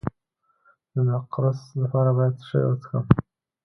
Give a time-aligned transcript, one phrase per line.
[0.93, 3.03] د نقرس لپاره باید څه شی وڅښم؟